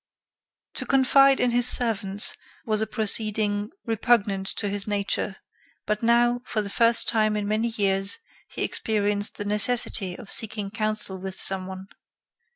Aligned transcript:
To 0.77 0.85
confide 0.87 1.39
in 1.39 1.51
his 1.51 1.69
servants 1.69 2.35
was 2.65 2.81
a 2.81 2.87
proceeding 2.87 3.69
repugnant 3.85 4.47
to 4.55 4.67
his 4.67 4.87
nature; 4.87 5.37
but 5.85 6.01
now, 6.01 6.41
for 6.43 6.63
the 6.63 6.71
first 6.71 7.07
time 7.07 7.35
in 7.37 7.47
many 7.47 7.67
years, 7.67 8.17
he 8.49 8.63
experienced 8.63 9.37
the 9.37 9.45
necessity 9.45 10.17
of 10.17 10.31
seeking 10.31 10.71
counsel 10.71 11.19
with 11.19 11.35
some 11.39 11.67
one. 11.67 11.85